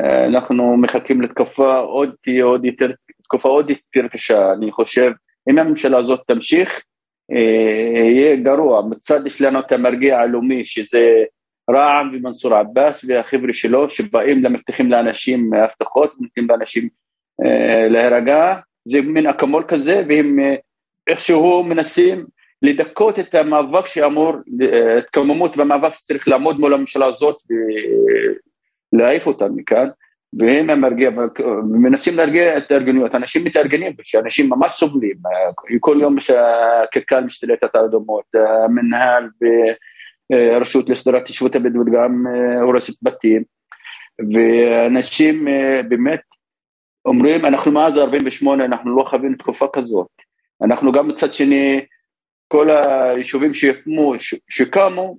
[0.00, 2.90] אנחנו מחכים לתקופה עוד עוד יותר,
[3.22, 5.12] תקופה עוד יותר קשה, אני חושב,
[5.50, 6.82] אם הממשלה הזאת תמשיך,
[8.08, 11.24] יהיה גרוע, מצד יש לנו את המרגיע הלאומי שזה
[11.70, 16.88] רע"מ ומנסור עבאס והחבר'ה שלו שבאים למבטיחים לאנשים הבטחות, נותנים לאנשים
[17.90, 20.38] להירגע, זה מין אקמול כזה והם
[21.08, 22.26] איכשהו מנסים
[22.62, 24.34] לדכות את המאבק שאמור,
[24.98, 27.36] התקוממות והמאבק שצריך לעמוד מול הממשלה הזאת
[28.92, 29.88] ולהעיף אותם מכאן,
[30.38, 31.10] והם המרגיע,
[31.64, 35.16] מנסים להרגיע את הארגנויות, אנשים מתארגנים, שאנשים ממש סובלים,
[35.80, 39.28] כל יום שהקק"ל משתלטת על אדומות, המנהל
[40.30, 42.26] והרשות לסדרת התיישבות הבדואית גם
[42.62, 43.42] הורסת בתים,
[44.32, 45.48] ואנשים
[45.88, 46.20] באמת
[47.04, 50.08] אומרים, אנחנו מאז 48' אנחנו לא חווינו תקופה כזאת,
[50.62, 51.80] אנחנו גם מצד שני
[52.52, 54.14] כל היישובים שיוקמו,
[54.48, 55.16] שקמו,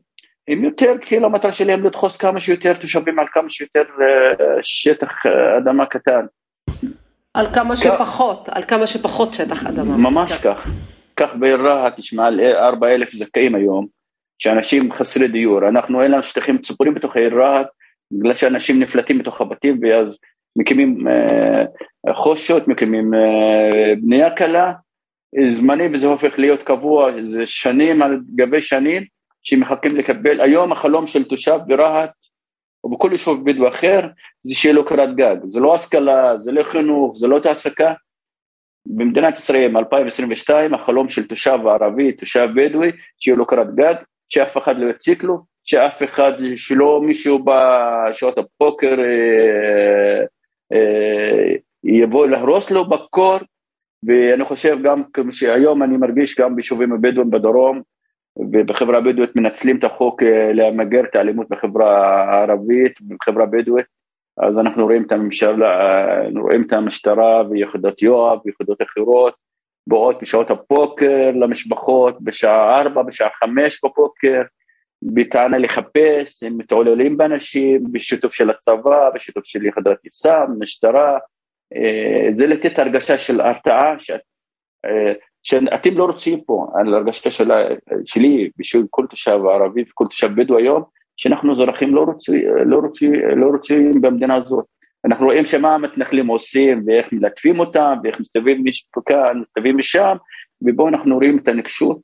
[0.47, 5.57] הם יותר, כאילו המטרה שלהם לדחוס כמה שיותר תושבים על כמה שיותר אה, שטח אה,
[5.57, 6.25] אדמה קטן.
[7.33, 9.97] על כמה שפחות, על כמה שפחות שטח אדמה.
[9.97, 10.67] ממש כך.
[11.15, 13.87] כך בעיר רהט יש מעל 4 אלף זכאים היום,
[14.39, 15.69] שאנשים חסרי דיור.
[15.69, 17.67] אנחנו אין לנו שטחים ציפורים בתוך העיר רהט,
[18.11, 20.19] בגלל שאנשים נפלטים בתוך הבתים ואז
[20.55, 24.73] מקימים אה, חושות, מקימים אה, בנייה קלה,
[25.49, 29.03] זמני וזה הופך להיות קבוע, זה שנים על גבי שנים
[29.43, 32.11] שמחכים לקבל, היום החלום של תושב ברהט
[32.83, 34.01] או בכל יישוב בדואי אחר
[34.43, 37.93] זה שיהיה לו קורת גג, זה לא השכלה, זה לא חינוך, זה לא תעסקה.
[38.85, 43.93] במדינת ישראל 2022 החלום של תושב ערבי, תושב בדואי, שיהיה לו קורת גג,
[44.29, 50.23] שאף אחד לא יציק לו, שאף אחד, שלא מישהו בשעות הפוקר אה,
[50.73, 53.37] אה, יבוא להרוס לו בקור
[54.05, 57.81] ואני חושב גם שהיום אני מרגיש גם ביישובים הבדואים בדרום
[58.37, 63.85] ובחברה הבדואית מנצלים את החוק אה, למגר את האלימות בחברה הערבית ובחברה הבדואית.
[64.37, 69.35] אז אנחנו רואים את הממשלה, אה, רואים את המשטרה ויחידות יואב ויחידות אחרות
[69.87, 74.41] באות בשעות הפוקר למשפחות בשעה ארבע, בשעה חמש בבוקר
[75.03, 81.17] בטענה לחפש, הם מתעוללים באנשים בשיתוף של הצבא, בשיתוף של יחידת יס"מ, משטרה,
[82.35, 83.95] זה לתת הרגשה של הרתעה,
[85.43, 87.29] שאתם לא רוצים פה, על הרגשתה
[88.05, 90.83] שלי, בשביל כל תושב ערבי וכל תושב בדואי היום,
[91.17, 92.05] שאנחנו אזרחים לא
[92.65, 92.81] לא
[93.35, 94.65] לא רוצים במדינה הזאת.
[95.05, 98.63] אנחנו רואים שמה המתנחלים עושים ואיך מלטפים אותם ואיך מסתובבים
[98.97, 100.15] מכאן, מסתובבים משם,
[100.61, 101.97] ובואו אנחנו רואים את הנקשות.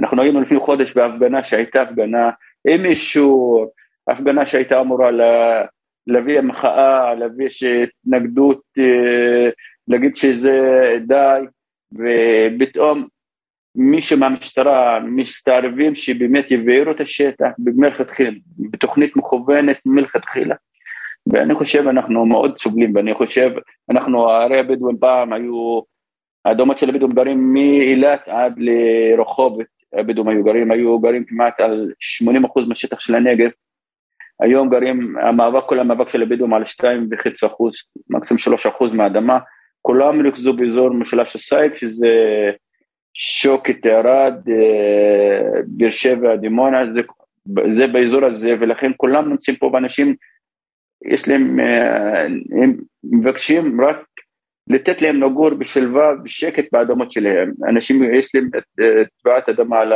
[0.00, 2.30] אנחנו היינו לפני חודש בהפגנה שהייתה הפגנה
[2.68, 3.66] עם מישהו,
[4.08, 5.64] הפגנה שהייתה אמורה לה,
[6.06, 7.48] להביא מחאה, להביא
[7.82, 9.50] התנגדות, אה,
[9.88, 10.58] להגיד שזה
[11.06, 11.40] די,
[11.92, 13.06] ופתאום
[13.74, 20.54] מישהו מהמשטרה מסתערבים שבאמת יבעירו את השטח מלכתחילה, בתוכנית מכוונת מלכתחילה.
[21.26, 23.50] ואני חושב אנחנו מאוד סובלים ואני חושב
[23.90, 25.80] אנחנו הרי הבדואים פעם היו
[26.44, 31.92] האדומות של הבדואים גרים מאילת עד לרחובות הבדואים היו גרים היו גרים כמעט על
[32.22, 33.50] 80% מהשטח של הנגב
[34.40, 37.74] היום גרים המאבק כל המאבק של הבדואים על 2.5 אחוז
[38.10, 39.38] מקסימום 3 אחוז מהאדמה
[39.82, 42.10] כולם ריכזו באזור משולש הסייג שזה
[43.14, 47.00] שוקת ערד אה, באר שבע דימונה זה,
[47.70, 50.14] זה באזור הזה ולכן כולם נמצאים פה באנשים
[51.04, 52.24] יש להם, אה,
[52.62, 54.04] הם מבקשים רק
[54.68, 57.52] לתת להם לגור בשלווה, בשקט באדמות שלהם.
[57.68, 58.50] אנשים, יש להם
[59.22, 59.92] תביעת אדמה על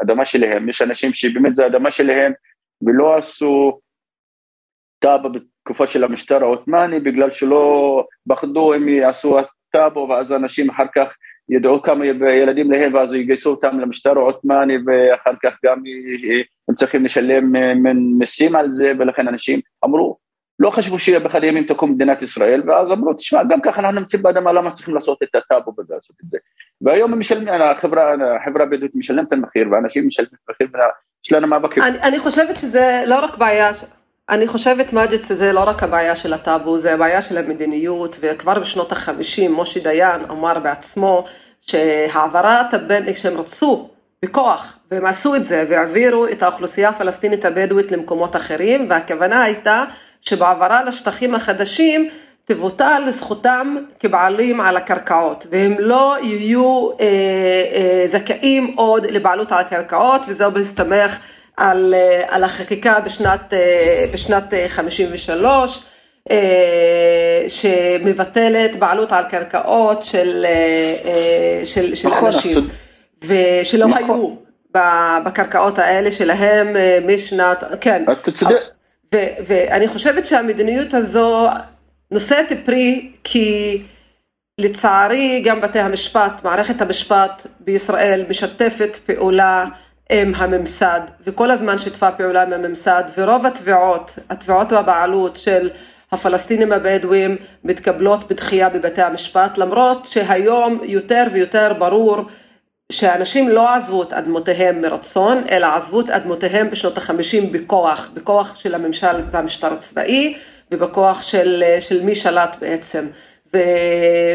[0.00, 2.32] האדמה שלהם, יש אנשים שבאמת זו האדמה שלהם
[2.82, 3.80] ולא עשו
[4.98, 9.38] טאבה בתקופה של המשטר העות'מאני בגלל שלא פחדו אם יעשו
[9.72, 11.14] טאבו ואז אנשים אחר כך
[11.48, 15.82] ידעו כמה ילדים להם ואז יגייסו אותם למשטר העות'מאני ואחר כך גם
[16.68, 17.72] הם צריכים לשלם אה,
[18.18, 20.16] מיסים על זה ולכן אנשים אמרו
[20.60, 24.52] לא חשבו שבאחד הימים תקום מדינת ישראל ואז אמרו תשמע גם ככה אנחנו נמצאים באדמה
[24.52, 26.38] למה צריכים לעשות את הטאבו ולעשות את זה
[26.80, 31.82] והיום משלמים, החברה, החברה הבדואית משלמת את המחיר ואנשים משלמים את המחיר ויש לנו מאבקים.
[31.82, 33.72] אני, אני חושבת שזה לא רק בעיה
[34.30, 38.92] אני חושבת מג'ד שזה לא רק הבעיה של הטאבו, זה הבעיה של המדיניות, וכבר בשנות
[38.92, 41.24] החמישים מושי דיין אמר בעצמו
[41.60, 43.90] שהעברת הבן, שהם רצו
[44.24, 49.84] בכוח, והם עשו את זה, והעבירו את האוכלוסייה הפלסטינית הבדואית למקומות אחרים, והכוונה הייתה
[50.20, 52.10] שבהעברה לשטחים החדשים
[52.44, 57.06] תבוטל לזכותם כבעלים על הקרקעות, והם לא יהיו אה,
[57.72, 61.18] אה, זכאים עוד לבעלות על הקרקעות, וזהו בהסתמך
[61.60, 65.84] על, אה, על החקיקה בשנת, אה, בשנת 53,
[66.30, 70.46] אה, שמבטלת בעלות על קרקעות של,
[71.64, 72.68] של, של נכון, אנשים,
[73.24, 74.02] ושלא נכון.
[74.02, 74.34] היו
[75.24, 78.04] בקרקעות האלה שלהם משנת, כן.
[78.12, 78.54] אתה צודק.
[79.14, 81.48] ואני חושבת שהמדיניות הזו
[82.10, 83.82] נושאת פרי כי
[84.58, 89.64] לצערי גם בתי המשפט, מערכת המשפט בישראל משתפת פעולה
[90.12, 95.70] עם הממסד, וכל הזמן שיתפה פעולה עם הממסד, ורוב התביעות, התביעות בבעלות של
[96.12, 102.24] הפלסטינים הבדואים מתקבלות בתחייה בבתי המשפט, למרות שהיום יותר ויותר ברור
[102.90, 108.74] שאנשים לא עזבו את אדמותיהם מרצון, אלא עזבו את אדמותיהם בשנות החמישים בכוח, בכוח של
[108.74, 110.34] הממשל והמשטר הצבאי,
[110.70, 113.06] ובכוח של, של מי שלט בעצם.
[113.54, 113.58] ו,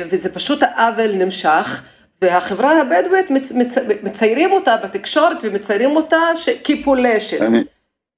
[0.10, 1.82] וזה פשוט העוול נמשך.
[2.22, 6.18] והחברה הבדואית מצ, מצ, מציירים אותה בתקשורת ומציירים אותה
[6.64, 7.42] כפולשת.
[7.42, 7.64] אני...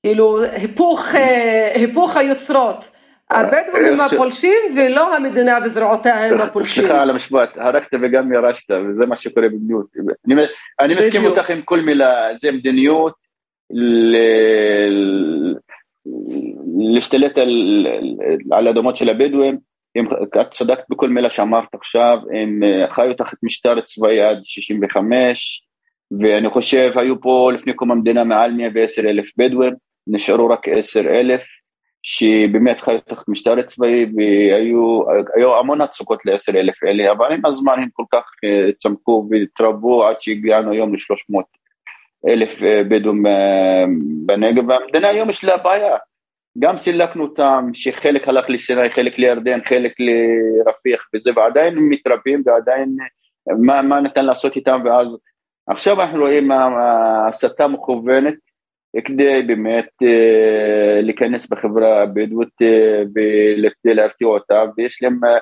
[0.03, 2.89] כאילו היפוך, אה, היפוך היוצרות.
[3.31, 6.83] הבדואים הם הפולשים ולא המדינה וזרועותיה הם הפולשים.
[6.83, 9.85] סליחה על המשפט, הרגת וגם ירשת וזה מה שקורה במדיניות.
[10.27, 10.35] אני,
[10.79, 13.13] אני מסכים אותך עם כל מילה, זה מדיניות
[16.93, 17.87] להשתלט על,
[18.51, 19.57] על אדמות של הבדואים
[19.95, 20.07] הם,
[20.41, 25.63] את צדקת בכל מילה שאמרת עכשיו, הם אה, חיו תחת משטר צבאי עד 65,
[26.21, 29.73] ואני חושב היו פה לפני קום המדינה מעל 110 אלף בדואים,
[30.07, 31.41] נשארו רק 10 אלף,
[32.09, 37.89] שבאמת חיו תחת משטר צבאי והיו המון הצוקות ל-10 אלף אלה, אבל עם הזמן הם
[37.93, 41.41] כל כך אה, צמחו והתרבו עד שהגענו היום ל-300
[42.29, 43.23] אלף אה, בדואים
[44.25, 45.97] בנגב, והמדינה היום יש לה בעיה,
[46.59, 52.95] גם סילקנו אותם, שחלק הלך לסיני, חלק לירדן, חלק לרפיח וזה, ועדיין מתרבים ועדיין
[53.59, 55.07] מה, מה ניתן לעשות איתם, ואז
[55.67, 56.51] עכשיו אנחנו רואים
[57.27, 58.46] הסתה מכוונת
[59.05, 65.37] כדי באמת אה, להיכנס בחברה הבדואית אה, וכדי להרתיע אותה, ויש להם, אה,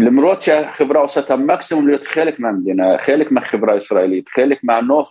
[0.00, 5.10] למרות שהחברה עושה את המקסימום להיות חלק מהמדינה, חלק מהחברה הישראלית, חלק מהנוף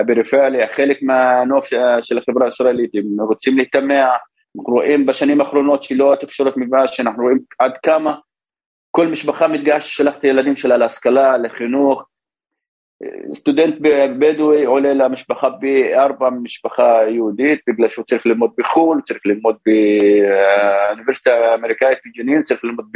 [0.00, 1.66] הפריפריה, חלק מהנוף
[2.00, 4.06] של החברה הישראלית, הם רוצים להיטמע
[4.56, 8.16] רואים בשנים האחרונות שלא התקשורת מביאה שאנחנו רואים עד כמה
[8.90, 12.02] כל משפחה מתגאה ששלח את הילדים שלה להשכלה, לחינוך.
[13.34, 13.74] סטודנט
[14.18, 21.30] בדואי עולה למשפחה פי ארבע ממשפחה יהודית בגלל שהוא צריך ללמוד בחו"ל, צריך ללמוד באוניברסיטה
[21.34, 22.86] האמריקאית בג'נין, צריך ללמוד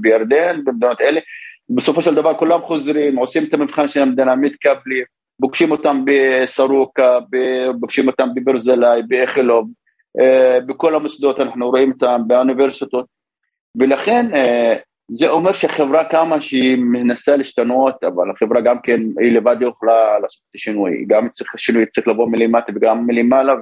[0.00, 1.20] בירדן, במדינות אלה.
[1.70, 5.04] בסופו של דבר כולם חוזרים, עושים את המבחן של המדינה, מתקבלים,
[5.40, 7.18] פוגשים אותם בסורוקה,
[7.80, 9.68] פוגשים אותם בברזילי, באיכילוב,
[10.20, 13.06] אה, בכל המוסדות אנחנו רואים אותם, באוניברסיטות,
[13.78, 14.76] ולכן אה,
[15.10, 20.42] זה אומר שהחברה כמה שהיא מנסה להשתנות, אבל החברה גם כן, היא לבד יכולה לעשות
[20.54, 23.54] השינוי, היא גם צריכה שינוי, צריך לבוא מלמטה וגם מלמעלה,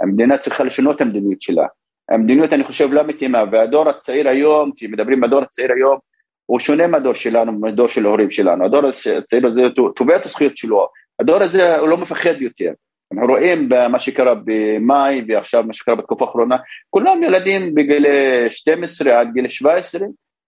[0.00, 1.66] והמדינה צריכה לשנות את המדיניות שלה.
[2.10, 5.98] המדיניות אני חושב לא מתאימה, והדור הצעיר היום, כשמדברים בדור הצעיר היום,
[6.46, 9.62] הוא שונה מהדור שלנו, מהדור של ההורים שלנו, הדור הצעיר הזה
[9.96, 10.88] תובע את הזכויות שלו,
[11.20, 12.72] הדור הזה הוא לא מפחד יותר,
[13.12, 16.56] אנחנו רואים במה שקרה במאי ועכשיו מה שקרה בתקופה האחרונה,
[16.90, 18.06] כולם ילדים בגיל
[18.50, 20.06] 12 עד גיל 17,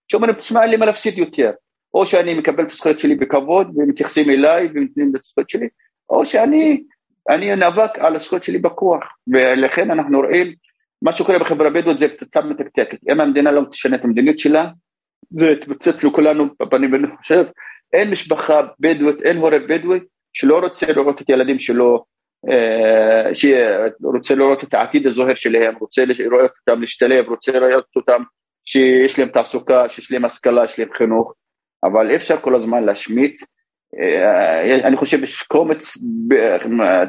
[0.08, 1.50] שאומרים, תשמע, אין לי מה להפסיד יותר,
[1.94, 5.68] או שאני מקבל את הזכויות שלי בכבוד ומתייחסים אליי ונותנים את הזכויות שלי,
[6.10, 6.82] או שאני
[7.28, 9.02] אני נאבק על הזכויות שלי בכוח,
[9.34, 10.54] ולכן אנחנו רואים
[11.02, 14.68] מה שקורה בחברה הבדואית זה פצצה מתקתקת, אם המדינה לא תשנה את המדיניות שלה,
[15.30, 17.44] זה יתפוצץ לכולנו בפנים, ואני חושב,
[17.92, 20.00] אין משפחה בדואית, אין הורה בדואי
[20.32, 22.04] שלא רוצה לראות את הילדים שלו,
[22.50, 28.22] אה, שרוצה לראות את העתיד הזוהר שלהם, רוצה לראות אותם להשתלב, רוצה לראות אותם
[28.66, 31.34] שיש להם תעסוקה, שיש להם השכלה, שיש להם חינוך,
[31.84, 33.40] אבל אי אפשר כל הזמן להשמיץ.
[34.00, 35.96] אה, אני חושב שיש קומץ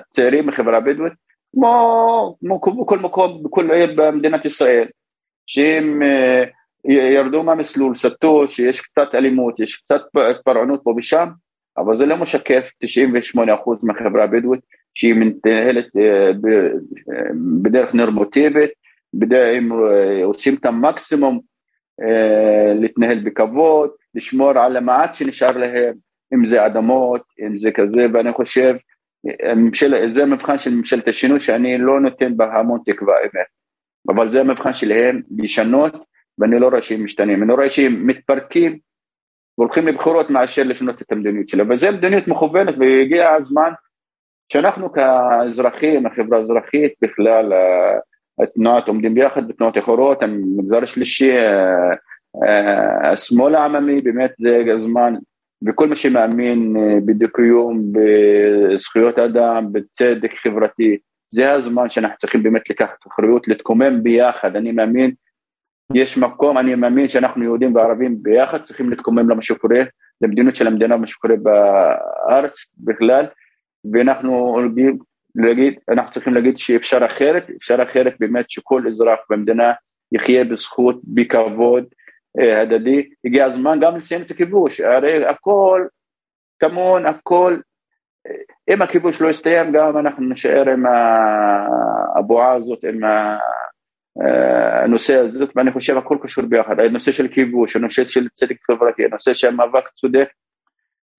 [0.10, 1.14] צעירים בחברה הבדואית,
[1.54, 4.88] כמו, כמו בכל מקום, בכל עיר במדינת ישראל,
[5.48, 6.44] שהם אה,
[6.86, 10.02] ירדו מהמסלול, סטו, שיש קצת אלימות, יש קצת
[10.46, 11.28] פרענות פה ושם,
[11.78, 12.70] אבל זה לא משקף
[13.36, 13.40] 98%
[13.84, 14.62] מהחברה הבדואית
[14.94, 16.32] שהיא מתנהלת אה,
[17.62, 18.72] בדרך נורמטיבית,
[19.32, 21.40] הם אה, עושים את המקסימום
[22.76, 25.94] להתנהל בכבוד, לשמור על המעט שנשאר להם,
[26.34, 28.76] אם זה אדמות, אם זה כזה, ואני חושב
[29.44, 33.48] הממשל, זה המבחן של ממשלת השינוי שאני לא נותן בה המון תקווה אמת,
[34.10, 35.94] אבל זה המבחן שלהם לשנות
[36.40, 38.80] ואני לא רואה שהם משתנים, אני רואה שהם מתפרקים
[39.58, 43.72] והולכים לבחירות מאשר לשנות את המדיניות שלהם, וזו מדיניות מכוונת והגיע הזמן
[44.52, 47.54] שאנחנו כאזרחים, החברה האזרחית בכלל,
[48.44, 51.32] התנועות עומדים ביחד בתנועות אחרות, המגזר השלישי,
[53.04, 55.14] השמאל העממי, באמת זה הזמן
[55.66, 63.08] וכל מי שמאמין אה, בדו-קיום, בזכויות אדם, בצדק חברתי, זה הזמן שאנחנו צריכים באמת לקחת
[63.08, 65.12] אחריות, להתקומם ביחד, אני מאמין,
[65.94, 69.80] יש מקום, אני מאמין שאנחנו יהודים וערבים ביחד צריכים להתקומם למה שקורה,
[70.22, 73.26] למדינות של המדינה ומה שקורה בארץ בכלל,
[73.94, 74.60] ואנחנו
[75.38, 79.74] להגיד, אנחנו צריכים להגיד שאפשר אחרת, אפשר אחרת באמת שכל אזרח במדינה
[80.12, 81.84] יחיה בזכות, בכבוד,
[82.40, 85.86] אה, הדדי, הגיע הזמן גם לסיים את הכיבוש, הרי הכל
[86.60, 87.60] טמון, הכל,
[88.28, 90.84] אה, אם הכיבוש לא יסתיים גם אנחנו נשאר עם
[92.16, 93.38] הבועה הזאת, עם אה,
[94.84, 99.34] הנושא הזה, ואני חושב הכל קשור ביחד, הנושא של כיבוש, הנושא של צדק חברתי, הנושא
[99.34, 100.30] של מאבק צודק,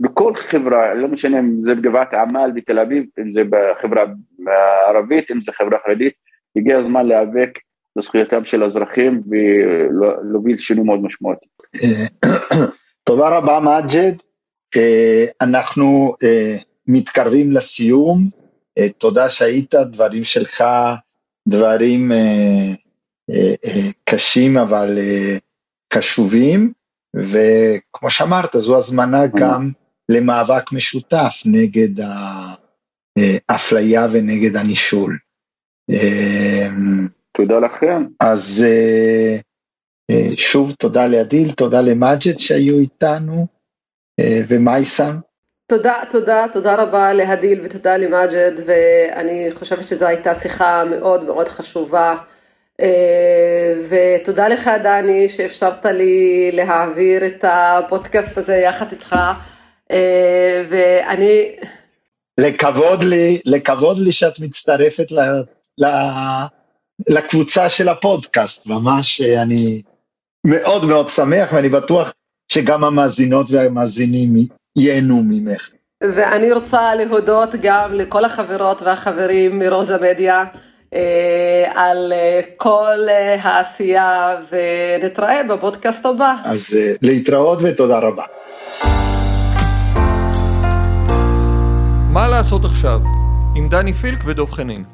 [0.01, 4.05] בכל חברה, לא משנה אם זה בגבעת עמל בתל אביב, אם זה בחברה
[4.47, 6.13] הערבית, אם זה חברה חרדית,
[6.57, 7.51] הגיע הזמן להיאבק
[7.97, 11.47] לזכויותיהם של האזרחים ולהוביל שינוי מאוד משמעותי.
[13.09, 14.13] תודה רבה מג'ד,
[14.77, 18.31] אה, אנחנו אה, מתקרבים לסיום,
[18.79, 20.65] אה, תודה שהיית, דברים שלך,
[21.49, 22.13] דברים
[24.05, 24.99] קשים אבל
[25.95, 26.73] חשובים,
[27.17, 29.71] וכמו שאמרת זו הזמנה גם
[30.09, 32.05] למאבק משותף נגד
[33.49, 35.19] האפליה ונגד הנישול.
[37.39, 38.07] תודה לכם.
[38.21, 39.37] אז אה,
[40.11, 43.47] אה, שוב תודה לאדיל, תודה למג'ד שהיו איתנו,
[44.21, 45.17] אה, ומייסם.
[45.71, 52.15] תודה, תודה, תודה רבה להדיל ותודה למג'ד, ואני חושבת שזו הייתה שיחה מאוד מאוד חשובה.
[53.89, 59.17] ותודה לך דני שאפשרת לי להעביר את הפודקאסט הזה יחד איתך,
[60.71, 61.57] ואני...
[62.41, 65.21] לכבוד לי, לכבוד לי שאת מצטרפת ל...
[65.79, 65.87] ל...
[67.09, 69.83] לקבוצה של הפודקאסט, ממש אה, אני
[70.47, 72.13] מאוד מאוד שמח ואני בטוח
[72.53, 74.31] שגם המאזינות והמאזינים
[74.79, 75.71] ייהנו ממך.
[76.17, 80.45] ואני רוצה להודות גם לכל החברות והחברים מרוזה מדיה
[80.95, 83.09] אה, על אה, כל
[83.41, 86.35] העשייה ונתראה בפודקאסט הבא.
[86.45, 88.25] אז להתראות ותודה רבה.
[92.13, 93.01] מה לעשות עכשיו
[93.55, 94.85] עם דני פילק ודב חנין